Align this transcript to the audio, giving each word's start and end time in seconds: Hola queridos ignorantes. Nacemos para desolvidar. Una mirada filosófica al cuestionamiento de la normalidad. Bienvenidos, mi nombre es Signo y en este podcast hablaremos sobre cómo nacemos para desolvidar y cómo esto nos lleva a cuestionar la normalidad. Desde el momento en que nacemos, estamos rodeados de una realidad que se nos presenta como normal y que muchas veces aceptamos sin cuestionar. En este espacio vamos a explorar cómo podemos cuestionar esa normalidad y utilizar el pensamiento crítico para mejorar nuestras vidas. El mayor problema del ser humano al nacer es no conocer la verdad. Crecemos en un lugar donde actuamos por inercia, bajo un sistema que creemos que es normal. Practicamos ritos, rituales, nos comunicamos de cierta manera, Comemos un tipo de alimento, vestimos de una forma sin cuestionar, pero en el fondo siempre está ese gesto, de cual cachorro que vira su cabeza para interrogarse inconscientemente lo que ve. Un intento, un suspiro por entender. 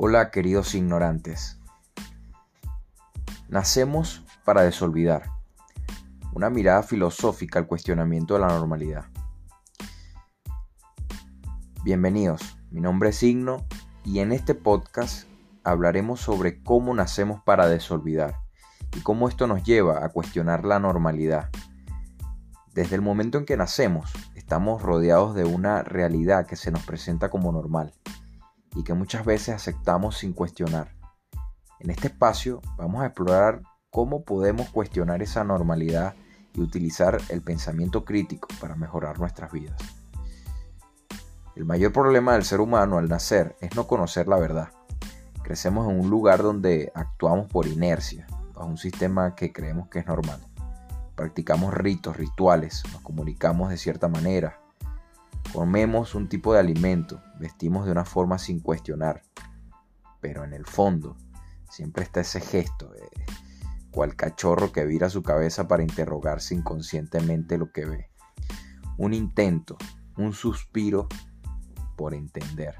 Hola 0.00 0.30
queridos 0.30 0.76
ignorantes. 0.76 1.58
Nacemos 3.48 4.24
para 4.44 4.62
desolvidar. 4.62 5.24
Una 6.32 6.50
mirada 6.50 6.84
filosófica 6.84 7.58
al 7.58 7.66
cuestionamiento 7.66 8.34
de 8.34 8.40
la 8.40 8.46
normalidad. 8.46 9.06
Bienvenidos, 11.82 12.58
mi 12.70 12.80
nombre 12.80 13.08
es 13.08 13.16
Signo 13.16 13.66
y 14.04 14.20
en 14.20 14.30
este 14.30 14.54
podcast 14.54 15.26
hablaremos 15.64 16.20
sobre 16.20 16.62
cómo 16.62 16.94
nacemos 16.94 17.42
para 17.42 17.66
desolvidar 17.66 18.36
y 18.96 19.00
cómo 19.00 19.28
esto 19.28 19.48
nos 19.48 19.64
lleva 19.64 20.04
a 20.04 20.10
cuestionar 20.10 20.64
la 20.64 20.78
normalidad. 20.78 21.50
Desde 22.72 22.94
el 22.94 23.02
momento 23.02 23.36
en 23.36 23.46
que 23.46 23.56
nacemos, 23.56 24.12
estamos 24.36 24.80
rodeados 24.80 25.34
de 25.34 25.44
una 25.44 25.82
realidad 25.82 26.46
que 26.46 26.54
se 26.54 26.70
nos 26.70 26.86
presenta 26.86 27.30
como 27.30 27.50
normal 27.50 27.92
y 28.74 28.84
que 28.84 28.94
muchas 28.94 29.24
veces 29.24 29.54
aceptamos 29.54 30.18
sin 30.18 30.32
cuestionar. 30.32 30.94
En 31.80 31.90
este 31.90 32.08
espacio 32.08 32.60
vamos 32.76 33.02
a 33.02 33.06
explorar 33.06 33.62
cómo 33.90 34.24
podemos 34.24 34.68
cuestionar 34.70 35.22
esa 35.22 35.44
normalidad 35.44 36.14
y 36.54 36.60
utilizar 36.60 37.20
el 37.28 37.42
pensamiento 37.42 38.04
crítico 38.04 38.48
para 38.60 38.74
mejorar 38.74 39.18
nuestras 39.18 39.52
vidas. 39.52 39.80
El 41.54 41.64
mayor 41.64 41.92
problema 41.92 42.34
del 42.34 42.44
ser 42.44 42.60
humano 42.60 42.98
al 42.98 43.08
nacer 43.08 43.56
es 43.60 43.74
no 43.74 43.86
conocer 43.86 44.28
la 44.28 44.38
verdad. 44.38 44.68
Crecemos 45.42 45.88
en 45.90 45.98
un 45.98 46.10
lugar 46.10 46.42
donde 46.42 46.92
actuamos 46.94 47.48
por 47.48 47.66
inercia, 47.66 48.26
bajo 48.54 48.68
un 48.68 48.78
sistema 48.78 49.34
que 49.34 49.52
creemos 49.52 49.88
que 49.88 50.00
es 50.00 50.06
normal. 50.06 50.40
Practicamos 51.16 51.74
ritos, 51.74 52.16
rituales, 52.16 52.82
nos 52.92 53.02
comunicamos 53.02 53.70
de 53.70 53.76
cierta 53.76 54.08
manera, 54.08 54.60
Comemos 55.52 56.14
un 56.14 56.28
tipo 56.28 56.52
de 56.52 56.60
alimento, 56.60 57.22
vestimos 57.38 57.86
de 57.86 57.92
una 57.92 58.04
forma 58.04 58.38
sin 58.38 58.60
cuestionar, 58.60 59.22
pero 60.20 60.44
en 60.44 60.52
el 60.52 60.66
fondo 60.66 61.16
siempre 61.70 62.04
está 62.04 62.20
ese 62.20 62.40
gesto, 62.40 62.90
de 62.90 63.08
cual 63.90 64.16
cachorro 64.16 64.72
que 64.72 64.84
vira 64.84 65.10
su 65.10 65.22
cabeza 65.22 65.68
para 65.68 65.82
interrogarse 65.82 66.54
inconscientemente 66.54 67.58
lo 67.58 67.72
que 67.72 67.84
ve. 67.84 68.10
Un 68.96 69.14
intento, 69.14 69.76
un 70.16 70.32
suspiro 70.32 71.08
por 71.96 72.14
entender. 72.14 72.76